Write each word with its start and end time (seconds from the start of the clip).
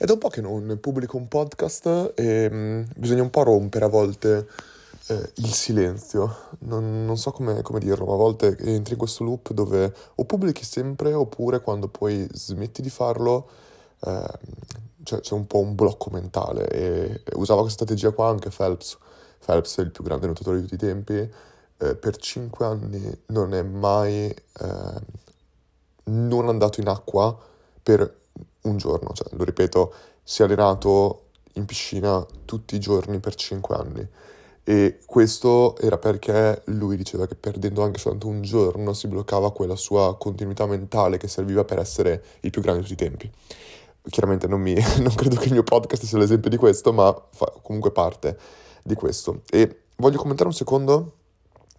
È 0.00 0.04
da 0.04 0.12
un 0.12 0.20
po' 0.20 0.28
che 0.28 0.40
non 0.40 0.78
pubblico 0.80 1.16
un 1.16 1.26
podcast 1.26 2.12
e 2.14 2.48
mh, 2.48 2.92
bisogna 2.94 3.22
un 3.22 3.30
po' 3.30 3.42
rompere 3.42 3.84
a 3.84 3.88
volte 3.88 4.46
eh, 5.08 5.32
il 5.38 5.52
silenzio. 5.52 6.36
Non, 6.60 7.04
non 7.04 7.16
so 7.18 7.32
come, 7.32 7.62
come, 7.62 7.80
dirlo, 7.80 8.06
ma 8.06 8.12
a 8.12 8.16
volte 8.16 8.56
entri 8.58 8.92
in 8.92 8.98
questo 8.98 9.24
loop 9.24 9.52
dove 9.52 9.92
o 10.14 10.24
pubblichi 10.24 10.64
sempre 10.64 11.12
oppure 11.14 11.60
quando 11.60 11.88
poi 11.88 12.24
smetti 12.32 12.80
di 12.80 12.90
farlo 12.90 13.48
eh, 14.04 14.38
c'è, 15.02 15.18
c'è, 15.18 15.34
un 15.34 15.48
po' 15.48 15.58
un 15.58 15.74
blocco 15.74 16.10
mentale. 16.10 16.68
E, 16.68 17.22
e 17.24 17.32
usava 17.34 17.62
questa 17.62 17.84
strategia 17.84 18.12
qua 18.12 18.28
anche 18.28 18.50
Phelps. 18.50 18.96
Phelps 19.44 19.78
è 19.78 19.80
il 19.80 19.90
più 19.90 20.04
grande 20.04 20.26
nuotatore 20.26 20.58
di 20.58 20.62
tutti 20.62 20.74
i 20.76 20.78
tempi. 20.78 21.28
Eh, 21.76 21.96
per 21.96 22.16
cinque 22.18 22.66
anni 22.66 23.22
non 23.26 23.52
è 23.52 23.62
mai 23.62 24.28
eh, 24.28 25.00
non 26.04 26.48
andato 26.48 26.80
in 26.80 26.86
acqua 26.86 27.36
per 27.82 28.17
un 28.62 28.76
giorno, 28.76 29.10
cioè, 29.12 29.28
lo 29.32 29.44
ripeto, 29.44 29.92
si 30.22 30.42
è 30.42 30.44
allenato 30.44 31.24
in 31.54 31.64
piscina 31.64 32.24
tutti 32.44 32.76
i 32.76 32.80
giorni 32.80 33.18
per 33.20 33.34
5 33.34 33.76
anni. 33.76 34.08
E 34.64 34.98
questo 35.06 35.78
era 35.78 35.96
perché 35.96 36.62
lui 36.66 36.96
diceva 36.96 37.26
che 37.26 37.34
perdendo 37.34 37.82
anche 37.82 37.98
soltanto 37.98 38.28
un 38.28 38.42
giorno 38.42 38.92
si 38.92 39.08
bloccava 39.08 39.50
quella 39.50 39.76
sua 39.76 40.16
continuità 40.18 40.66
mentale 40.66 41.16
che 41.16 41.26
serviva 41.26 41.64
per 41.64 41.78
essere 41.78 42.22
il 42.40 42.50
più 42.50 42.60
grande 42.60 42.82
di 42.82 42.88
tutti 42.88 43.02
i 43.02 43.06
tempi. 43.08 43.30
Chiaramente 44.10 44.46
non, 44.46 44.60
mi, 44.60 44.74
non 45.00 45.14
credo 45.14 45.36
che 45.36 45.46
il 45.46 45.52
mio 45.52 45.62
podcast 45.62 46.04
sia 46.04 46.18
l'esempio 46.18 46.50
di 46.50 46.56
questo, 46.56 46.92
ma 46.92 47.14
fa 47.30 47.50
comunque 47.62 47.92
parte 47.92 48.38
di 48.82 48.94
questo. 48.94 49.40
E 49.48 49.84
voglio 49.96 50.18
commentare 50.18 50.48
un 50.48 50.54
secondo 50.54 51.14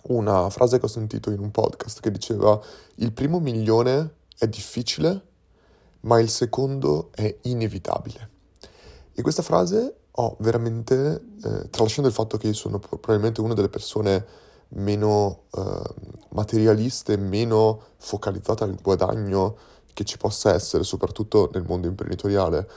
una 0.08 0.50
frase 0.50 0.80
che 0.80 0.86
ho 0.86 0.90
sentito 0.90 1.30
in 1.30 1.40
un 1.40 1.52
podcast 1.52 2.00
che 2.00 2.12
diceva 2.12 2.60
il 2.96 3.12
primo 3.12 3.40
milione 3.40 4.16
è 4.38 4.48
difficile, 4.48 5.22
ma 6.02 6.20
il 6.20 6.30
secondo 6.30 7.10
è 7.14 7.36
inevitabile. 7.44 8.30
E 9.14 9.22
questa 9.22 9.42
frase 9.42 9.96
ho 10.12 10.36
veramente, 10.40 11.22
eh, 11.44 11.70
tralasciando 11.70 12.10
il 12.10 12.16
fatto 12.16 12.38
che 12.38 12.48
io 12.48 12.54
sono 12.54 12.80
probabilmente 12.80 13.42
una 13.42 13.54
delle 13.54 13.70
persone 13.70 14.26
meno 14.70 15.44
eh, 15.56 15.94
materialiste, 16.30 17.18
meno 17.18 17.82
focalizzate 17.98 18.64
al 18.64 18.78
guadagno 18.82 19.58
che 19.94 20.04
ci 20.04 20.18
possa 20.18 20.54
essere, 20.54 20.84
soprattutto 20.84 21.50
nel 21.54 21.64
mondo 21.64 21.88
imprenditoriale, 21.88 22.70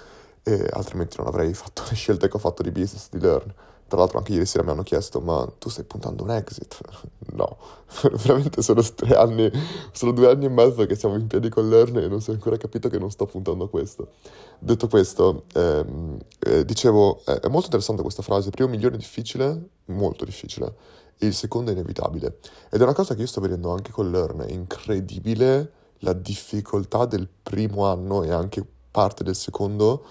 e 0.43 0.67
altrimenti 0.73 1.17
non 1.19 1.29
avrei 1.29 1.55
fatto 1.55 1.83
le 1.89 1.95
scelte 1.95 2.29
che 2.29 2.37
ho 2.37 2.41
fatto 2.41 2.63
di 2.63 2.71
business, 2.71 3.09
di 3.11 3.21
learn. 3.21 3.55
Tra 3.93 4.01
l'altro 4.01 4.17
anche 4.17 4.33
ieri 4.33 4.47
sera 4.47 4.65
mi 4.65 4.71
hanno 4.71 4.85
chiesto, 4.85 5.21
ma 5.21 5.47
tu 5.59 5.69
stai 5.69 5.85
puntando 5.85 6.23
un 6.23 6.31
exit? 6.31 6.79
no, 7.37 7.59
veramente 8.25 8.63
sono 8.63 8.81
tre 8.81 9.15
anni, 9.17 9.51
sono 9.93 10.13
due 10.13 10.31
anni 10.31 10.47
e 10.47 10.49
mezzo 10.49 10.87
che 10.87 10.95
siamo 10.95 11.15
in 11.17 11.27
piedi 11.27 11.51
con 11.51 11.69
Learn 11.69 11.99
e 11.99 12.09
non 12.09 12.23
si 12.23 12.31
è 12.31 12.33
ancora 12.33 12.57
capito 12.57 12.89
che 12.89 12.99
non 12.99 13.11
sto 13.11 13.27
puntando 13.27 13.65
a 13.65 13.69
questo. 13.69 14.13
Detto 14.59 14.89
questo, 14.89 15.45
ehm, 15.53 16.17
eh, 16.39 16.65
dicevo, 16.65 17.21
è, 17.27 17.33
è 17.33 17.49
molto 17.49 17.67
interessante 17.67 18.01
questa 18.01 18.23
frase, 18.23 18.47
il 18.47 18.55
primo 18.55 18.71
milione 18.71 18.95
è 18.95 18.99
difficile, 18.99 19.63
molto 19.89 20.25
difficile, 20.25 20.75
e 21.19 21.27
il 21.27 21.35
secondo 21.35 21.71
è 21.71 21.75
inevitabile. 21.75 22.39
Ed 22.71 22.81
è 22.81 22.85
una 22.85 22.95
cosa 22.95 23.15
che 23.15 23.21
io 23.21 23.27
sto 23.27 23.43
vedendo 23.43 23.73
anche 23.73 23.93
con 23.93 24.11
Learn, 24.11 24.47
è 24.47 24.53
incredibile 24.53 25.71
la 25.99 26.15
difficoltà 26.15 27.05
del 27.05 27.29
primo 27.43 27.85
anno 27.85 28.23
e 28.23 28.31
anche 28.31 28.67
parte 28.91 29.23
del 29.23 29.37
secondo 29.37 30.03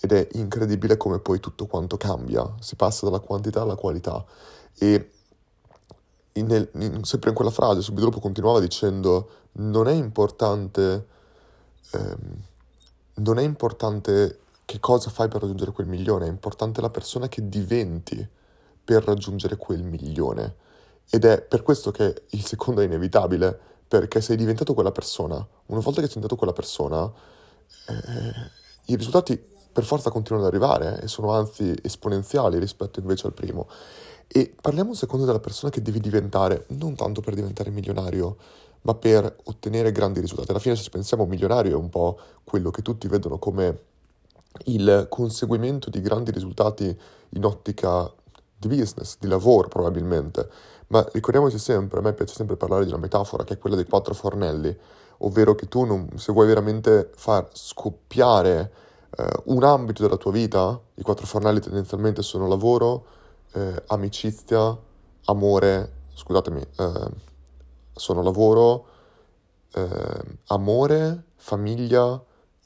ed 0.00 0.12
è 0.12 0.28
incredibile 0.32 0.96
come 0.96 1.18
poi 1.18 1.40
tutto 1.40 1.66
quanto 1.66 1.96
cambia, 1.96 2.54
si 2.60 2.76
passa 2.76 3.06
dalla 3.06 3.20
quantità 3.20 3.62
alla 3.62 3.76
qualità. 3.76 4.24
E 4.78 5.10
in, 6.32 6.68
in, 6.74 7.04
sempre 7.04 7.30
in 7.30 7.36
quella 7.36 7.50
frase 7.50 7.82
subito 7.82 8.06
dopo 8.06 8.20
continuava 8.20 8.58
dicendo 8.58 9.28
non 9.52 9.86
è 9.86 9.92
importante 9.92 11.06
ehm, 11.92 12.42
non 13.14 13.38
è 13.38 13.42
importante 13.42 14.38
che 14.64 14.80
cosa 14.80 15.10
fai 15.10 15.28
per 15.28 15.42
raggiungere 15.42 15.72
quel 15.72 15.86
milione, 15.86 16.26
è 16.26 16.30
importante 16.30 16.80
la 16.80 16.88
persona 16.88 17.28
che 17.28 17.46
diventi 17.48 18.26
per 18.82 19.04
raggiungere 19.04 19.56
quel 19.56 19.82
milione 19.82 20.56
ed 21.10 21.24
è 21.24 21.42
per 21.42 21.62
questo 21.62 21.90
che 21.90 22.22
il 22.30 22.44
secondo 22.44 22.80
è 22.80 22.84
inevitabile 22.84 23.58
perché 23.86 24.20
sei 24.22 24.36
diventato 24.36 24.72
quella 24.72 24.92
persona 24.92 25.34
una 25.66 25.80
volta 25.80 26.00
che 26.00 26.06
sei 26.08 26.20
diventato 26.20 26.36
quella 26.36 26.54
persona 26.54 27.04
eh, 27.88 28.50
i 28.86 28.96
risultati 28.96 29.50
per 29.72 29.84
forza 29.84 30.10
continuano 30.10 30.46
ad 30.46 30.52
arrivare 30.52 31.00
e 31.00 31.08
sono 31.08 31.32
anzi 31.32 31.74
esponenziali 31.82 32.58
rispetto 32.58 33.00
invece 33.00 33.26
al 33.26 33.32
primo. 33.32 33.68
E 34.28 34.54
parliamo 34.60 34.90
un 34.90 34.96
secondo 34.96 35.26
della 35.26 35.40
persona 35.40 35.70
che 35.70 35.82
devi 35.82 36.00
diventare, 36.00 36.64
non 36.68 36.94
tanto 36.94 37.20
per 37.20 37.34
diventare 37.34 37.70
milionario, 37.70 38.36
ma 38.82 38.94
per 38.94 39.36
ottenere 39.44 39.92
grandi 39.92 40.20
risultati. 40.20 40.50
Alla 40.50 40.60
fine, 40.60 40.76
se 40.76 40.88
pensiamo, 40.90 41.26
milionario 41.26 41.72
è 41.72 41.80
un 41.80 41.88
po' 41.88 42.18
quello 42.44 42.70
che 42.70 42.82
tutti 42.82 43.08
vedono 43.08 43.38
come 43.38 43.78
il 44.64 45.06
conseguimento 45.08 45.90
di 45.90 46.00
grandi 46.00 46.30
risultati 46.30 46.96
in 47.30 47.44
ottica 47.44 48.10
di 48.56 48.68
business, 48.68 49.16
di 49.18 49.26
lavoro 49.26 49.68
probabilmente. 49.68 50.48
Ma 50.88 51.06
ricordiamoci 51.12 51.58
sempre, 51.58 51.98
a 51.98 52.02
me 52.02 52.12
piace 52.12 52.34
sempre 52.34 52.56
parlare 52.56 52.84
di 52.84 52.90
una 52.90 53.00
metafora 53.00 53.44
che 53.44 53.54
è 53.54 53.58
quella 53.58 53.76
dei 53.76 53.86
quattro 53.86 54.14
fornelli, 54.14 54.76
ovvero 55.18 55.54
che 55.54 55.68
tu 55.68 55.84
non, 55.84 56.08
se 56.16 56.32
vuoi 56.32 56.46
veramente 56.46 57.10
far 57.14 57.48
scoppiare 57.52 58.72
eh, 59.16 59.42
un 59.44 59.62
ambito 59.64 60.02
della 60.02 60.16
tua 60.16 60.32
vita, 60.32 60.80
i 60.94 61.02
quattro 61.02 61.26
fornelli 61.26 61.60
tendenzialmente 61.60 62.22
sono 62.22 62.48
lavoro, 62.48 63.06
eh, 63.52 63.82
amicizia, 63.88 64.76
amore, 65.26 65.92
scusatemi, 66.14 66.60
eh, 66.60 67.10
sono 67.94 68.22
lavoro, 68.22 68.86
eh, 69.74 70.38
amore, 70.46 71.24
famiglia 71.36 72.22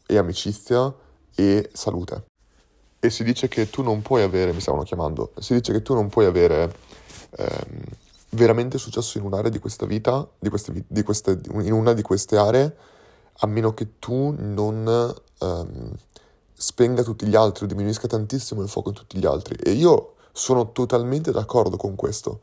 e 0.06 0.16
amicizia 0.16 0.94
e 1.34 1.70
salute. 1.72 2.24
E 2.98 3.10
si 3.10 3.24
dice 3.24 3.48
che 3.48 3.68
tu 3.68 3.82
non 3.82 4.02
puoi 4.02 4.22
avere, 4.22 4.52
mi 4.52 4.60
stavano 4.60 4.84
chiamando, 4.84 5.32
si 5.38 5.54
dice 5.54 5.72
che 5.72 5.82
tu 5.82 5.94
non 5.94 6.08
puoi 6.08 6.26
avere 6.26 6.74
ehm, 7.36 7.82
veramente 8.30 8.78
successo 8.78 9.18
in 9.18 9.24
un'area 9.24 9.50
di 9.50 9.58
questa 9.58 9.86
vita, 9.86 10.26
di 10.38 10.48
queste, 10.48 10.84
di 10.86 11.02
queste, 11.02 11.40
in 11.60 11.72
una 11.72 11.92
di 11.92 12.02
queste 12.02 12.36
aree, 12.36 12.76
a 13.40 13.46
meno 13.46 13.74
che 13.74 13.98
tu 13.98 14.34
non 14.38 15.14
ehm, 15.40 15.92
spenga 16.58 17.02
tutti 17.02 17.26
gli 17.26 17.36
altri 17.36 17.64
o 17.64 17.68
diminuisca 17.68 18.06
tantissimo 18.06 18.62
il 18.62 18.68
fuoco 18.68 18.88
in 18.88 18.94
tutti 18.94 19.18
gli 19.18 19.26
altri. 19.26 19.56
E 19.56 19.72
io 19.72 20.14
sono 20.32 20.72
totalmente 20.72 21.30
d'accordo 21.30 21.76
con 21.76 21.94
questo. 21.94 22.40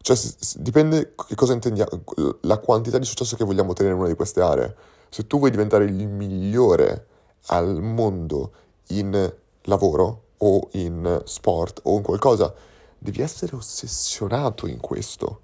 Cioè, 0.00 0.18
dipende 0.56 1.14
che 1.26 1.34
cosa 1.34 1.52
intendiamo, 1.54 2.02
la 2.42 2.58
quantità 2.58 2.98
di 2.98 3.06
successo 3.06 3.36
che 3.36 3.44
vogliamo 3.44 3.70
ottenere 3.70 3.94
in 3.94 4.00
una 4.00 4.10
di 4.10 4.16
queste 4.16 4.40
aree. 4.40 4.74
Se 5.08 5.26
tu 5.26 5.38
vuoi 5.38 5.50
diventare 5.50 5.84
il 5.84 6.08
migliore 6.08 7.06
al 7.46 7.80
mondo 7.80 8.52
in 8.88 9.32
lavoro 9.62 10.22
o 10.38 10.68
in 10.72 11.22
sport 11.24 11.80
o 11.84 11.96
in 11.96 12.02
qualcosa, 12.02 12.52
devi 12.98 13.22
essere 13.22 13.56
ossessionato 13.56 14.66
in 14.66 14.80
questo. 14.80 15.40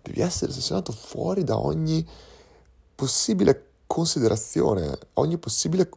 Devi 0.00 0.20
essere 0.20 0.52
ossessionato 0.52 0.92
fuori 0.92 1.44
da 1.44 1.58
ogni 1.58 2.06
possibile 2.94 3.66
considerazione, 3.86 4.98
ogni 5.14 5.38
possibile 5.38 5.88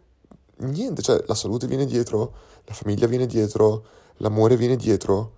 niente, 0.57 1.01
cioè 1.01 1.23
la 1.27 1.35
salute 1.35 1.67
viene 1.67 1.85
dietro, 1.85 2.33
la 2.65 2.73
famiglia 2.73 3.07
viene 3.07 3.25
dietro, 3.25 3.85
l'amore 4.17 4.55
viene 4.57 4.75
dietro. 4.75 5.33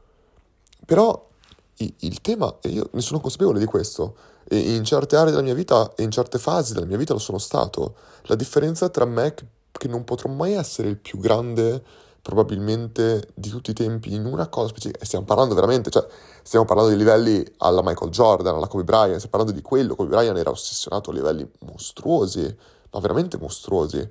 Però 0.85 1.29
il, 1.77 2.21
tema, 2.21 2.57
e 2.61 2.69
io 2.69 2.89
ne 2.91 3.01
sono 3.01 3.19
consapevole 3.19 3.59
di 3.59 3.65
questo, 3.65 4.15
e 4.45 4.75
in 4.75 4.83
certe 4.83 5.15
aree 5.15 5.31
della 5.31 5.43
mia 5.43 5.53
vita 5.53 5.93
e 5.95 6.03
in 6.03 6.11
certe 6.11 6.37
fasi 6.37 6.73
della 6.73 6.85
mia 6.85 6.97
vita 6.97 7.13
lo 7.13 7.19
sono 7.19 7.37
stato. 7.37 7.95
La 8.23 8.35
differenza 8.35 8.89
tra 8.89 9.05
me 9.05 9.33
che 9.71 9.87
non 9.87 10.03
potrò 10.03 10.29
mai 10.29 10.53
essere 10.53 10.89
il 10.89 10.97
più 10.97 11.19
grande 11.19 11.81
probabilmente 12.21 13.29
di 13.33 13.49
tutti 13.49 13.71
i 13.71 13.73
tempi 13.73 14.13
in 14.13 14.25
una 14.25 14.47
cosa 14.47 14.69
specifica, 14.69 15.01
e 15.01 15.05
stiamo 15.05 15.25
parlando 15.25 15.55
veramente, 15.55 15.89
cioè 15.89 16.05
stiamo 16.41 16.63
parlando 16.63 16.91
di 16.91 16.97
livelli 16.97 17.45
alla 17.57 17.81
Michael 17.83 18.11
Jordan, 18.11 18.55
alla 18.55 18.67
Kobe 18.67 18.85
Bryant, 18.85 19.17
stiamo 19.17 19.31
parlando 19.31 19.51
di 19.51 19.61
quello, 19.61 19.95
Kobe 19.95 20.15
Bryant 20.15 20.37
era 20.37 20.49
ossessionato 20.49 21.09
a 21.09 21.13
livelli 21.13 21.49
mostruosi, 21.59 22.57
ma 22.91 22.99
veramente 22.99 23.37
mostruosi. 23.37 24.09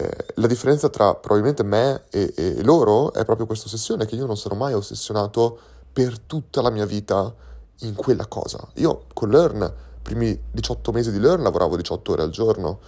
Eh, 0.00 0.32
la 0.36 0.46
differenza 0.46 0.88
tra 0.88 1.14
probabilmente 1.14 1.62
me 1.62 2.04
e, 2.08 2.32
e, 2.34 2.62
loro 2.62 3.12
è 3.12 3.22
proprio 3.26 3.44
questa 3.44 3.66
ossessione 3.66 4.06
che 4.06 4.14
io 4.14 4.24
non 4.24 4.38
sarò 4.38 4.56
mai 4.56 4.72
ossessionato 4.72 5.58
per 5.92 6.18
tutta 6.20 6.62
la 6.62 6.70
mia 6.70 6.86
vita 6.86 7.34
in 7.80 7.94
quella 7.94 8.24
cosa. 8.24 8.66
Io 8.76 9.04
con 9.12 9.28
Learn, 9.28 9.60
i 9.60 10.00
primi 10.00 10.40
18 10.52 10.92
mesi 10.92 11.12
di 11.12 11.20
Learn, 11.20 11.42
lavoravo 11.42 11.76
18 11.76 12.12
ore 12.12 12.22
al 12.22 12.30
giorno 12.30 12.78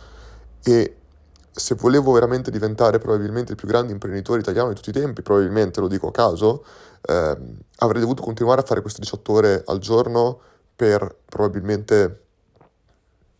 e 0.62 0.96
se 1.50 1.74
volevo 1.74 2.12
veramente 2.12 2.50
diventare 2.50 2.98
probabilmente 2.98 3.52
il 3.52 3.58
più 3.58 3.68
grande 3.68 3.92
imprenditore 3.92 4.40
italiano 4.40 4.70
di 4.70 4.74
tutti 4.76 4.88
i 4.88 4.94
tempi, 4.94 5.20
probabilmente 5.20 5.80
lo 5.80 5.88
dico 5.88 6.08
a 6.08 6.12
caso, 6.12 6.64
eh, 7.02 7.36
avrei 7.76 8.00
dovuto 8.00 8.22
continuare 8.22 8.62
a 8.62 8.64
fare 8.64 8.80
queste 8.80 9.02
18 9.02 9.32
ore 9.32 9.62
al 9.66 9.78
giorno 9.80 10.40
per 10.74 11.14
probabilmente 11.26 12.20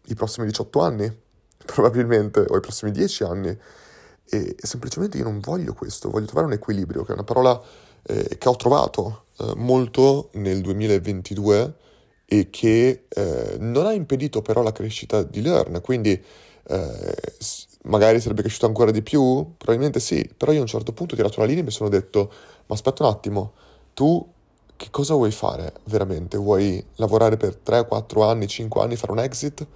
i 0.07 0.15
prossimi 0.15 0.45
18 0.45 0.81
anni 0.81 1.21
probabilmente, 1.73 2.45
o 2.47 2.57
i 2.57 2.61
prossimi 2.61 2.91
dieci 2.91 3.23
anni. 3.23 3.57
E 4.25 4.57
semplicemente 4.59 5.19
io 5.19 5.25
non 5.25 5.41
voglio 5.41 5.75
questo, 5.75 6.11
voglio 6.11 6.27
trovare 6.27 6.47
un 6.47 6.53
equilibrio, 6.55 7.05
che 7.05 7.11
è 7.11 7.15
una 7.15 7.25
parola 7.25 7.61
eh, 8.05 8.39
che 8.39 8.49
ho 8.49 8.57
trovato 8.57 9.25
eh, 9.39 9.53
molto 9.57 10.31
nel 10.35 10.61
2022 10.61 11.75
e 12.25 12.49
che 12.51 13.05
eh, 13.09 13.57
non 13.59 13.87
ha 13.87 13.93
impedito 13.93 14.41
però 14.41 14.63
la 14.63 14.73
crescita 14.73 15.23
di 15.23 15.43
Learn. 15.43 15.81
Quindi 15.83 16.13
eh, 16.13 17.15
magari 17.85 18.21
sarebbe 18.21 18.43
cresciuto 18.43 18.67
ancora 18.67 18.91
di 18.91 19.03
più? 19.03 19.55
Probabilmente 19.57 20.01
sì, 20.01 20.29
però 20.37 20.53
io 20.53 20.59
a 20.59 20.63
un 20.63 20.69
certo 20.69 20.93
punto 20.93 21.15
ho 21.15 21.17
tirato 21.17 21.41
la 21.41 21.47
linea 21.47 21.63
e 21.63 21.65
mi 21.65 21.71
sono 21.71 21.91
detto, 21.91 22.33
ma 22.67 22.75
aspetta 22.75 23.05
un 23.05 23.11
attimo, 23.11 23.53
tu 23.93 24.27
che 24.77 24.89
cosa 24.91 25.15
vuoi 25.15 25.31
fare 25.31 25.75
veramente? 25.85 26.37
Vuoi 26.39 26.85
lavorare 26.97 27.37
per 27.37 27.57
3, 27.57 27.87
4 27.87 28.25
anni, 28.25 28.49
5 28.49 28.81
anni, 28.81 28.97
fare 28.97 29.13
un 29.13 29.19
exit 29.19 29.67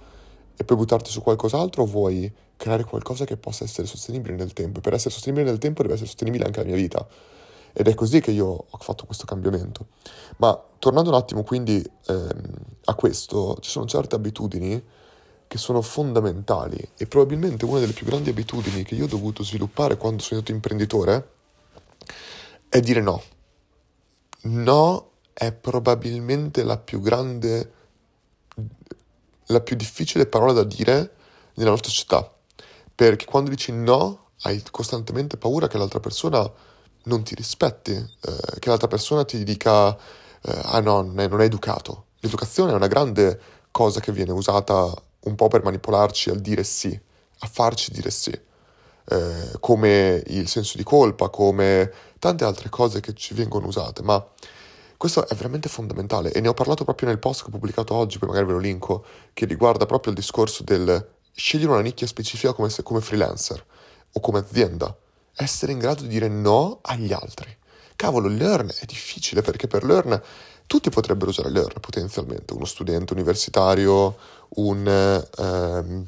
e 0.57 0.63
poi 0.63 0.75
buttarti 0.75 1.11
su 1.11 1.21
qualcos'altro 1.21 1.83
o 1.83 1.85
vuoi 1.85 2.33
creare 2.57 2.83
qualcosa 2.83 3.25
che 3.25 3.37
possa 3.37 3.63
essere 3.63 3.87
sostenibile 3.87 4.35
nel 4.35 4.53
tempo? 4.53 4.79
E 4.79 4.81
per 4.81 4.93
essere 4.93 5.11
sostenibile 5.11 5.49
nel 5.49 5.59
tempo 5.59 5.83
deve 5.83 5.93
essere 5.93 6.09
sostenibile 6.09 6.45
anche 6.45 6.59
la 6.59 6.65
mia 6.65 6.75
vita. 6.75 7.07
Ed 7.73 7.87
è 7.87 7.93
così 7.93 8.19
che 8.19 8.31
io 8.31 8.65
ho 8.69 8.77
fatto 8.79 9.05
questo 9.05 9.25
cambiamento. 9.25 9.87
Ma 10.37 10.59
tornando 10.79 11.09
un 11.09 11.15
attimo 11.15 11.43
quindi 11.43 11.83
ehm, 12.07 12.53
a 12.85 12.95
questo, 12.95 13.57
ci 13.61 13.69
sono 13.69 13.85
certe 13.85 14.15
abitudini 14.15 14.83
che 15.47 15.57
sono 15.57 15.81
fondamentali 15.81 16.77
e 16.97 17.05
probabilmente 17.05 17.65
una 17.65 17.79
delle 17.79 17.93
più 17.93 18.05
grandi 18.05 18.31
abitudini 18.31 18.83
che 18.83 18.95
io 18.95 19.05
ho 19.05 19.07
dovuto 19.07 19.43
sviluppare 19.43 19.95
quando 19.95 20.21
sono 20.21 20.41
diventato 20.41 20.51
imprenditore 20.51 21.29
è 22.67 22.81
dire 22.81 22.99
no 22.99 23.21
no 24.41 25.11
è 25.33 25.51
probabilmente 25.51 26.63
la 26.63 26.77
più 26.77 26.99
grande, 26.99 27.73
la 29.47 29.61
più 29.61 29.75
difficile 29.75 30.27
parola 30.27 30.53
da 30.53 30.63
dire 30.63 31.15
nella 31.55 31.71
nostra 31.71 31.89
società. 31.89 32.31
Perché 32.93 33.25
quando 33.25 33.49
dici 33.49 33.71
no, 33.71 34.29
hai 34.41 34.61
costantemente 34.71 35.37
paura 35.37 35.67
che 35.67 35.77
l'altra 35.77 35.99
persona 35.99 36.49
non 37.03 37.23
ti 37.23 37.35
rispetti, 37.35 37.93
eh, 37.93 38.59
che 38.59 38.69
l'altra 38.69 38.87
persona 38.87 39.23
ti 39.23 39.43
dica 39.43 39.95
eh, 39.95 40.59
ah 40.63 40.79
no, 40.79 41.01
non 41.01 41.19
è, 41.19 41.27
non 41.27 41.41
è 41.41 41.45
educato. 41.45 42.05
L'educazione 42.19 42.71
è 42.71 42.75
una 42.75 42.87
grande 42.87 43.39
cosa 43.71 43.99
che 43.99 44.11
viene 44.11 44.31
usata 44.31 44.91
un 45.21 45.35
po' 45.35 45.47
per 45.47 45.63
manipolarci 45.63 46.29
al 46.29 46.39
dire 46.39 46.63
sì, 46.63 46.99
a 47.39 47.47
farci 47.47 47.91
dire 47.91 48.09
sì, 48.09 48.31
eh, 49.09 49.51
come 49.59 50.23
il 50.27 50.47
senso 50.47 50.77
di 50.77 50.83
colpa, 50.83 51.29
come 51.29 51.91
tante 52.19 52.43
altre 52.43 52.69
cose 52.69 52.99
che 52.99 53.13
ci 53.13 53.33
vengono 53.33 53.67
usate, 53.67 54.01
ma 54.01 54.25
questo 54.97 55.27
è 55.27 55.35
veramente 55.35 55.69
fondamentale 55.69 56.31
e 56.31 56.41
ne 56.41 56.47
ho 56.47 56.53
parlato 56.53 56.83
proprio 56.83 57.07
nel 57.07 57.19
post 57.19 57.41
che 57.41 57.47
ho 57.47 57.51
pubblicato 57.51 57.93
oggi, 57.93 58.17
poi 58.17 58.29
magari 58.29 58.47
ve 58.47 58.53
lo 58.53 58.59
linko, 58.59 59.05
che 59.33 59.45
riguarda 59.45 59.85
proprio 59.85 60.11
il 60.11 60.17
discorso 60.17 60.63
del 60.63 61.15
scegliere 61.31 61.71
una 61.71 61.81
nicchia 61.81 62.07
specifica 62.07 62.53
come, 62.53 62.69
se, 62.69 62.81
come 62.81 62.99
freelancer 62.99 63.63
o 64.11 64.19
come 64.19 64.39
azienda, 64.39 64.95
essere 65.35 65.71
in 65.71 65.77
grado 65.77 66.01
di 66.01 66.07
dire 66.07 66.27
no 66.27 66.79
agli 66.81 67.13
altri. 67.13 67.55
Cavolo, 67.95 68.27
Learn 68.27 68.69
è 68.79 68.85
difficile 68.85 69.41
perché 69.41 69.67
per 69.67 69.83
Learn 69.83 70.19
tutti 70.65 70.89
potrebbero 70.89 71.29
usare 71.29 71.51
Learn 71.51 71.79
potenzialmente, 71.79 72.53
uno 72.53 72.65
studente 72.65 73.13
universitario, 73.13 74.17
un, 74.49 75.23
ehm, 75.37 76.07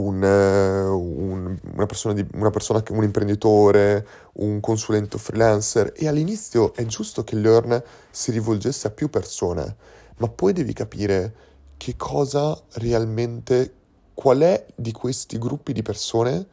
un, 0.00 0.22
un, 0.22 1.58
una, 1.74 1.86
persona 1.86 2.14
di, 2.14 2.26
una 2.34 2.50
persona, 2.50 2.82
un 2.90 3.04
imprenditore, 3.04 4.06
un 4.34 4.60
consulente 4.60 5.18
freelancer 5.18 5.92
e 5.96 6.08
all'inizio 6.08 6.74
è 6.74 6.84
giusto 6.86 7.22
che 7.24 7.36
Learn 7.36 7.82
si 8.10 8.30
rivolgesse 8.30 8.86
a 8.86 8.90
più 8.90 9.10
persone, 9.10 9.76
ma 10.18 10.28
poi 10.28 10.52
devi 10.52 10.72
capire 10.72 11.34
che 11.76 11.96
cosa 11.96 12.60
realmente, 12.74 13.74
qual 14.14 14.40
è 14.40 14.66
di 14.74 14.92
questi 14.92 15.38
gruppi 15.38 15.72
di 15.72 15.82
persone 15.82 16.46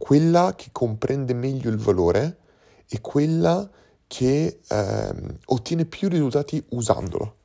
quella 0.00 0.54
che 0.56 0.70
comprende 0.72 1.34
meglio 1.34 1.68
il 1.68 1.76
valore 1.76 2.38
e 2.88 3.02
quella 3.02 3.68
che 4.06 4.60
ehm, 4.66 5.38
ottiene 5.44 5.84
più 5.84 6.08
risultati 6.08 6.64
usandolo. 6.70 7.36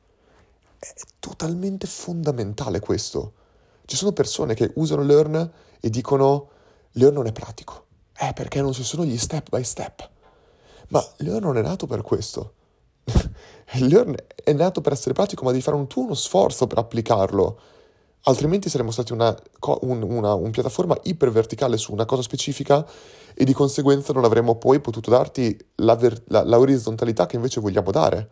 È 0.79 0.87
totalmente 1.19 1.85
fondamentale 1.85 2.79
questo. 2.79 3.33
Ci 3.85 3.95
sono 3.95 4.11
persone 4.11 4.53
che 4.55 4.71
usano 4.75 5.03
Learn 5.03 5.51
e 5.79 5.89
dicono 5.89 6.49
Learn 6.93 7.13
non 7.13 7.27
è 7.27 7.31
pratico. 7.31 7.85
Eh, 8.17 8.33
perché 8.33 8.61
non 8.61 8.73
ci 8.73 8.83
sono 8.83 9.05
gli 9.05 9.17
step 9.17 9.49
by 9.49 9.63
step. 9.63 10.09
Ma 10.89 11.05
Learn 11.17 11.43
non 11.43 11.57
è 11.57 11.61
nato 11.61 11.85
per 11.85 12.01
questo. 12.01 12.53
Learn 13.79 14.15
è 14.43 14.53
nato 14.53 14.81
per 14.81 14.93
essere 14.93 15.13
pratico, 15.13 15.43
ma 15.43 15.51
devi 15.51 15.61
fare 15.61 15.77
un 15.77 15.87
tuo 15.87 16.03
uno 16.03 16.13
sforzo 16.13 16.65
per 16.67 16.79
applicarlo. 16.79 17.59
Altrimenti 18.27 18.69
saremmo 18.69 18.89
stati 18.89 19.13
una, 19.13 19.35
un, 19.81 20.01
una, 20.01 20.33
un 20.33 20.49
piattaforma 20.49 20.97
iperverticale 21.03 21.77
su 21.77 21.91
una 21.91 22.05
cosa 22.05 22.23
specifica 22.23 22.83
e 23.35 23.43
di 23.43 23.53
conseguenza 23.53 24.13
non 24.13 24.23
avremmo 24.23 24.55
poi 24.55 24.79
potuto 24.79 25.11
darti 25.11 25.55
la, 25.75 25.95
ver- 25.95 26.23
la, 26.27 26.43
la 26.43 26.57
orizzontalità 26.57 27.27
che 27.27 27.35
invece 27.35 27.59
vogliamo 27.59 27.91
dare. 27.91 28.29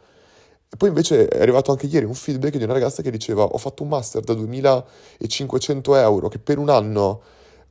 E 0.74 0.75
poi 0.75 0.90
invece 0.90 1.28
è 1.28 1.40
arrivato 1.40 1.70
anche 1.70 1.86
ieri 1.86 2.04
un 2.04 2.16
feedback 2.16 2.58
di 2.58 2.64
una 2.64 2.74
ragazza 2.74 3.04
che 3.04 3.12
diceva 3.12 3.44
ho 3.44 3.60
fatto 3.60 3.84
un 3.84 3.90
master 3.90 4.24
da 4.24 4.34
2500 4.34 5.96
euro 5.98 6.30
che 6.30 6.40
per 6.40 6.58
un 6.58 6.70
anno 6.70 7.22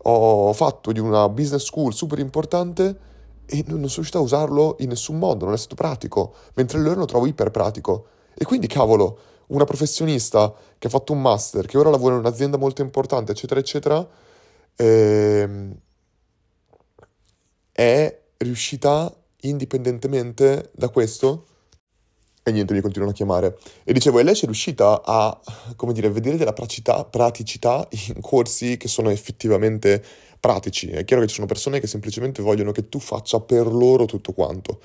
ho 0.05 0.53
fatto 0.53 0.93
di 0.93 1.01
una 1.01 1.29
business 1.29 1.65
school 1.65 1.93
super 1.93 2.21
importante 2.21 2.97
e 3.45 3.65
non 3.67 3.79
sono 3.79 3.91
riuscito 3.95 4.19
a 4.19 4.21
usarlo 4.21 4.77
in 4.79 4.91
nessun 4.91 5.19
modo, 5.19 5.47
non 5.47 5.55
è 5.55 5.57
stato 5.57 5.75
pratico, 5.75 6.33
mentre 6.55 6.79
loro 6.79 7.01
lo 7.01 7.05
trovo 7.05 7.27
iper 7.27 7.51
pratico. 7.51 8.07
E 8.35 8.45
quindi 8.45 8.69
cavolo, 8.69 9.19
una 9.49 9.65
professionista 9.65 10.55
che 10.79 10.87
ha 10.87 10.91
fatto 10.91 11.13
un 11.13 11.21
master, 11.21 11.67
che 11.67 11.79
ora 11.79 11.91
lavora 11.91 12.15
in 12.15 12.21
un'azienda 12.21 12.57
molto 12.57 12.83
importante, 12.83 13.33
eccetera, 13.33 13.59
eccetera, 13.59 14.09
ehm, 14.77 15.77
è 17.73 18.21
riuscita 18.37 19.13
indipendentemente 19.41 20.71
da 20.73 20.89
questo 20.89 21.47
e 22.45 22.51
niente, 22.51 22.75
mi 22.75 22.81
continuano 22.81 23.13
a 23.13 23.15
chiamare. 23.15 23.59
E 23.85 23.93
dicevo, 23.93 24.19
e 24.19 24.23
lei 24.25 24.35
c'è 24.35 24.47
riuscita 24.47 25.03
a, 25.05 25.41
come 25.77 25.93
dire, 25.93 26.11
vedere 26.11 26.37
della 26.37 26.53
praticità, 26.53 27.05
praticità 27.05 27.87
in 28.09 28.21
corsi 28.21 28.77
che 28.77 28.89
sono 28.89 29.11
effettivamente 29.11 30.03
pratici. 30.41 30.89
È 30.89 31.05
chiaro 31.05 31.23
che 31.23 31.29
ci 31.29 31.37
sono 31.37 31.47
persone 31.47 31.79
che 31.79 31.87
semplicemente 31.87 32.43
vogliono 32.43 32.73
che 32.73 32.89
tu 32.89 32.99
faccia 32.99 33.39
per 33.41 33.67
loro 33.67 34.07
tutto 34.07 34.33
quanto 34.33 34.81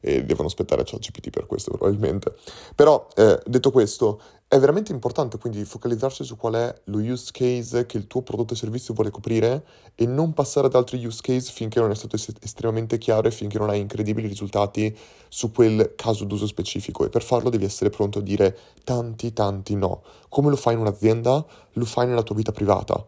e 0.00 0.24
devono 0.24 0.48
aspettare 0.48 0.82
ChatGPT 0.84 1.30
per 1.30 1.46
questo 1.46 1.70
probabilmente. 1.70 2.34
Però, 2.74 3.06
eh, 3.14 3.38
detto 3.46 3.70
questo, 3.70 4.20
è 4.52 4.58
veramente 4.58 4.92
importante 4.92 5.38
quindi 5.38 5.64
focalizzarsi 5.64 6.24
su 6.24 6.36
qual 6.36 6.52
è 6.52 6.74
lo 6.84 6.98
use 6.98 7.30
case 7.32 7.86
che 7.86 7.96
il 7.96 8.06
tuo 8.06 8.20
prodotto 8.20 8.52
o 8.52 8.56
servizio 8.56 8.92
vuole 8.92 9.10
coprire 9.10 9.64
e 9.94 10.04
non 10.04 10.34
passare 10.34 10.66
ad 10.66 10.74
altri 10.74 11.02
use 11.02 11.22
case 11.22 11.50
finché 11.50 11.80
non 11.80 11.90
è 11.90 11.94
stato 11.94 12.16
es- 12.16 12.34
estremamente 12.38 12.98
chiaro 12.98 13.28
e 13.28 13.30
finché 13.30 13.56
non 13.56 13.70
hai 13.70 13.80
incredibili 13.80 14.28
risultati 14.28 14.94
su 15.30 15.50
quel 15.52 15.94
caso 15.96 16.24
d'uso 16.24 16.46
specifico. 16.46 17.06
E 17.06 17.08
per 17.08 17.22
farlo 17.22 17.48
devi 17.48 17.64
essere 17.64 17.88
pronto 17.88 18.18
a 18.18 18.20
dire 18.20 18.54
tanti, 18.84 19.32
tanti 19.32 19.74
no. 19.74 20.02
Come 20.28 20.50
lo 20.50 20.56
fai 20.56 20.74
in 20.74 20.80
un'azienda, 20.80 21.46
lo 21.72 21.84
fai 21.86 22.06
nella 22.06 22.22
tua 22.22 22.34
vita 22.34 22.52
privata. 22.52 23.02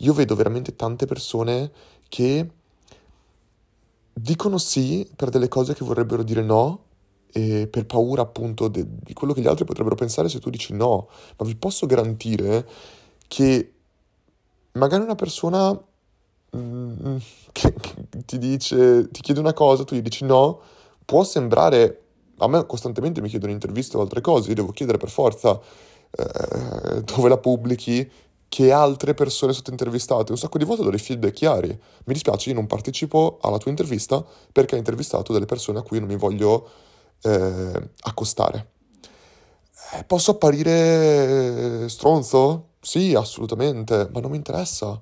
Io 0.00 0.12
vedo 0.12 0.34
veramente 0.34 0.76
tante 0.76 1.06
persone 1.06 1.70
che 2.10 2.46
dicono 4.12 4.58
sì 4.58 5.10
per 5.16 5.30
delle 5.30 5.48
cose 5.48 5.72
che 5.72 5.82
vorrebbero 5.82 6.22
dire 6.22 6.42
no 6.42 6.88
e 7.32 7.68
per 7.68 7.86
paura 7.86 8.22
appunto 8.22 8.68
de- 8.68 8.86
di 8.86 9.12
quello 9.12 9.32
che 9.32 9.40
gli 9.40 9.46
altri 9.46 9.64
potrebbero 9.64 9.94
pensare 9.94 10.28
se 10.28 10.38
tu 10.38 10.50
dici 10.50 10.72
no, 10.72 11.08
ma 11.36 11.46
vi 11.46 11.56
posso 11.56 11.86
garantire 11.86 12.66
che 13.28 13.72
magari 14.72 15.02
una 15.02 15.14
persona 15.14 15.78
mm, 16.56 17.16
che, 17.52 17.74
che 17.80 17.94
ti 18.26 18.38
dice, 18.38 19.08
ti 19.10 19.20
chiede 19.20 19.40
una 19.40 19.52
cosa, 19.52 19.84
tu 19.84 19.94
gli 19.94 20.02
dici 20.02 20.24
no, 20.24 20.60
può 21.04 21.24
sembrare, 21.24 22.02
a 22.38 22.48
me 22.48 22.64
costantemente 22.66 23.20
mi 23.20 23.28
chiedono 23.28 23.52
interviste 23.52 23.96
o 23.96 24.00
altre 24.00 24.20
cose, 24.20 24.48
io 24.48 24.54
devo 24.54 24.72
chiedere 24.72 24.98
per 24.98 25.10
forza 25.10 25.60
eh, 26.10 27.02
dove 27.02 27.28
la 27.28 27.38
pubblichi, 27.38 28.10
che 28.50 28.72
altre 28.72 29.14
persone 29.14 29.52
sono 29.52 29.64
state 29.64 29.70
intervistate. 29.70 30.32
Un 30.32 30.38
sacco 30.38 30.58
di 30.58 30.64
volte 30.64 30.82
do 30.82 30.90
dei 30.90 30.98
feedback 30.98 31.32
chiari. 31.32 31.68
Mi 31.68 32.12
dispiace, 32.12 32.48
io 32.48 32.56
non 32.56 32.66
partecipo 32.66 33.38
alla 33.42 33.58
tua 33.58 33.70
intervista 33.70 34.24
perché 34.52 34.72
hai 34.74 34.80
intervistato 34.80 35.32
delle 35.32 35.46
persone 35.46 35.78
a 35.78 35.82
cui 35.82 36.00
non 36.00 36.08
mi 36.08 36.16
voglio 36.16 36.68
eh, 37.22 37.90
accostare. 38.00 38.70
Eh, 39.92 40.04
posso 40.04 40.32
apparire 40.32 41.88
stronzo? 41.88 42.68
Sì, 42.80 43.14
assolutamente, 43.14 44.08
ma 44.12 44.20
non 44.20 44.30
mi 44.30 44.36
interessa. 44.36 45.00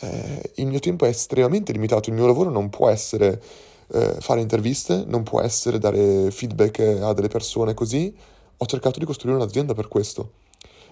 Eh, 0.00 0.52
il 0.56 0.66
mio 0.66 0.78
tempo 0.78 1.04
è 1.04 1.08
estremamente 1.08 1.72
limitato, 1.72 2.10
il 2.10 2.16
mio 2.16 2.26
lavoro 2.26 2.50
non 2.50 2.70
può 2.70 2.88
essere 2.88 3.42
eh, 3.88 4.16
fare 4.20 4.40
interviste, 4.40 5.04
non 5.06 5.22
può 5.22 5.40
essere 5.40 5.78
dare 5.78 6.30
feedback 6.30 6.78
a 7.02 7.12
delle 7.12 7.28
persone 7.28 7.74
così. 7.74 8.16
Ho 8.56 8.66
cercato 8.66 8.98
di 8.98 9.04
costruire 9.04 9.36
un'azienda 9.36 9.74
per 9.74 9.88
questo. 9.88 10.32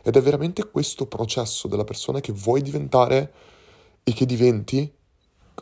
Ed 0.02 0.16
è 0.16 0.20
veramente 0.20 0.68
questo 0.70 1.06
processo 1.06 1.68
della 1.68 1.84
persona 1.84 2.20
che 2.20 2.32
vuoi 2.32 2.62
diventare 2.62 3.32
e 4.04 4.12
che 4.12 4.26
diventi 4.26 4.90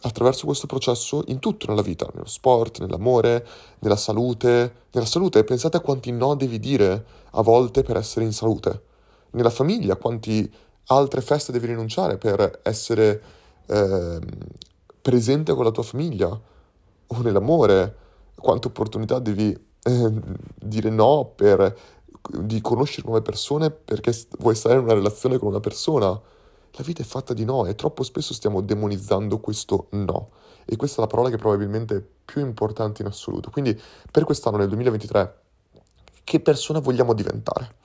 attraverso 0.02 0.46
questo 0.46 0.66
processo 0.66 1.22
in 1.26 1.38
tutto 1.38 1.66
nella 1.68 1.82
vita, 1.82 2.08
nello 2.12 2.26
sport, 2.26 2.80
nell'amore, 2.80 3.46
nella 3.80 3.96
salute. 3.96 4.84
Nella 4.92 5.06
salute, 5.06 5.44
pensate 5.44 5.76
a 5.76 5.80
quanti 5.80 6.10
no 6.12 6.34
devi 6.34 6.58
dire 6.58 7.04
a 7.30 7.42
volte 7.42 7.82
per 7.82 7.96
essere 7.96 8.24
in 8.24 8.32
salute. 8.32 8.82
Nella 9.30 9.50
famiglia, 9.50 9.96
quanti 9.96 10.50
altre 10.86 11.20
feste 11.20 11.52
devi 11.52 11.66
rinunciare 11.66 12.16
per 12.16 12.60
essere 12.62 13.22
eh, 13.66 14.18
presente 15.00 15.54
con 15.54 15.64
la 15.64 15.70
tua 15.70 15.82
famiglia. 15.82 16.28
O 17.08 17.20
nell'amore, 17.22 17.96
quante 18.34 18.68
opportunità 18.68 19.18
devi 19.18 19.56
eh, 19.82 20.12
dire 20.58 20.90
no 20.90 21.32
per 21.34 21.94
di 22.28 22.60
conoscere 22.60 23.06
nuove 23.06 23.22
persone 23.22 23.70
perché 23.70 24.12
vuoi 24.38 24.56
stare 24.56 24.74
in 24.74 24.82
una 24.82 24.94
relazione 24.94 25.38
con 25.38 25.48
una 25.48 25.60
persona. 25.60 26.20
La 26.78 26.85
vita 26.85 27.00
è 27.00 27.06
fatta 27.06 27.33
di 27.33 27.47
no 27.47 27.64
e 27.64 27.75
troppo 27.75 28.02
spesso 28.02 28.35
stiamo 28.35 28.61
demonizzando 28.61 29.40
questo 29.40 29.87
no. 29.92 30.28
E 30.66 30.76
questa 30.76 30.99
è 30.99 31.00
la 31.00 31.06
parola 31.06 31.30
che 31.30 31.38
probabilmente 31.38 31.97
è 31.97 32.02
più 32.25 32.42
importante 32.42 33.00
in 33.00 33.09
assoluto. 33.09 33.50
Quindi 33.50 33.80
per 34.11 34.25
quest'anno, 34.25 34.59
nel 34.59 34.68
2023, 34.68 35.40
che 36.23 36.40
persona 36.40 36.80
vogliamo 36.80 37.14
diventare? 37.14 37.76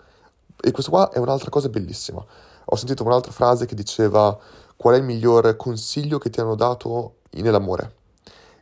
E 0.60 0.72
questo 0.72 0.92
qua 0.92 1.10
è 1.10 1.20
un'altra 1.20 1.50
cosa 1.50 1.70
bellissima. 1.70 2.22
Ho 2.66 2.76
sentito 2.76 3.06
un'altra 3.06 3.32
frase 3.32 3.66
che 3.66 3.76
diceva 3.76 4.38
qual 4.76 4.96
è 4.96 4.98
il 4.98 5.06
miglior 5.06 5.56
consiglio 5.56 6.18
che 6.18 6.30
ti 6.30 6.42
hanno 6.42 6.56
dato 6.56 7.20
nell'amore. 7.32 7.96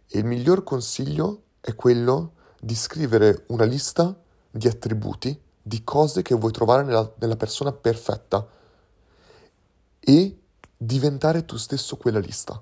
E 0.08 0.20
il 0.20 0.26
miglior 0.26 0.64
consiglio 0.64 1.42
è 1.60 1.74
quello 1.74 2.34
di 2.60 2.76
scrivere 2.76 3.46
una 3.48 3.64
lista 3.64 4.16
di 4.52 4.68
attributi, 4.68 5.42
di 5.60 5.84
cose 5.84 6.22
che 6.22 6.36
vuoi 6.36 6.52
trovare 6.52 6.84
nella, 6.84 7.12
nella 7.18 7.36
persona 7.36 7.72
perfetta 7.72 8.58
e 10.00 10.38
diventare 10.76 11.46
tu 11.46 11.58
stesso 11.58 11.98
quella 11.98 12.20
lista. 12.20 12.62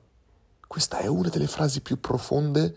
Questa 0.65 0.97
è 0.97 1.07
una 1.07 1.29
delle 1.29 1.47
frasi 1.47 1.81
più 1.81 1.99
profonde 1.99 2.75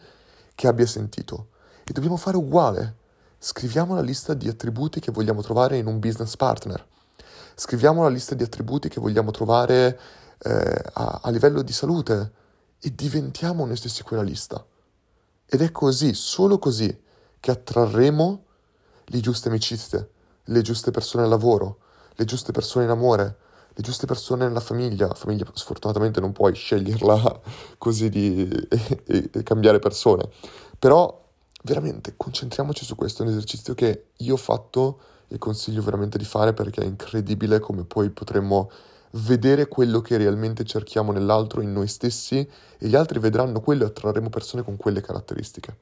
che 0.55 0.67
abbia 0.67 0.87
sentito 0.87 1.49
e 1.85 1.93
dobbiamo 1.93 2.17
fare 2.17 2.37
uguale. 2.37 2.97
Scriviamo 3.39 3.95
la 3.95 4.03
lista 4.03 4.35
di 4.35 4.49
attributi 4.49 5.01
che 5.01 5.11
vogliamo 5.11 5.43
trovare 5.43 5.79
in 5.79 5.87
un 5.87 5.99
business 5.99 6.37
partner. 6.37 6.87
Scriviamo 7.55 8.03
la 8.03 8.09
lista 8.09 8.35
di 8.35 8.43
attributi 8.43 8.89
che 8.89 9.01
vogliamo 9.01 9.31
trovare 9.31 9.99
eh, 10.39 10.83
a, 10.93 11.21
a 11.23 11.31
livello 11.31 11.63
di 11.63 11.73
salute 11.73 12.33
e 12.79 12.95
diventiamo 12.95 13.67
noi 13.67 13.77
stessi 13.77 14.03
quella 14.03 14.23
lista. 14.23 14.65
Ed 15.47 15.63
è 15.63 15.73
così, 15.73 16.15
solo 16.15 16.59
così, 16.59 17.03
che 17.41 17.51
attrarremo 17.51 18.45
le 19.05 19.21
giuste 19.21 19.49
amicizie, 19.49 20.11
le 20.45 20.63
giuste 20.63 20.91
persone 20.91 21.25
al 21.25 21.31
lavoro, 21.31 21.79
le 22.15 22.25
giuste 22.25 22.53
persone 22.53 22.85
in 22.85 22.91
amore, 22.91 23.37
le 23.81 23.83
giuste 23.83 24.07
persone 24.07 24.47
nella 24.47 24.61
famiglia. 24.61 25.09
La 25.09 25.15
famiglia 25.15 25.47
sfortunatamente 25.55 26.21
non 26.21 26.33
puoi 26.33 26.55
sceglierla 26.55 27.41
così 27.79 28.11
di 28.11 28.49
e, 28.69 29.31
e, 29.33 29.43
cambiare 29.43 29.79
persone. 29.79 30.29
Però 30.79 31.19
veramente 31.65 32.15
concentriamoci 32.17 32.85
su 32.85 32.95
questo, 32.95 33.23
è 33.23 33.27
un 33.27 33.33
esercizio 33.33 33.75
che 33.75 34.09
io 34.19 34.35
ho 34.35 34.39
fatto 34.39 35.01
e 35.29 35.39
consiglio 35.39 35.83
veramente 35.83 36.19
di 36.19 36.25
fare 36.25 36.53
perché 36.53 36.83
è 36.83 36.87
incredibile 36.87 37.59
come 37.59 37.85
poi 37.85 38.11
potremmo 38.11 38.71
vedere 39.13 39.67
quello 39.67 40.01
che 40.01 40.17
realmente 40.17 40.65
cerchiamo 40.65 41.13
nell'altro, 41.13 41.61
in 41.61 41.73
noi 41.73 41.89
stessi, 41.89 42.39
e 42.39 42.87
gli 42.87 42.95
altri 42.95 43.19
vedranno 43.19 43.61
quello 43.61 43.85
e 43.85 43.87
attrarremo 43.89 44.29
persone 44.29 44.63
con 44.63 44.77
quelle 44.77 45.01
caratteristiche. 45.01 45.77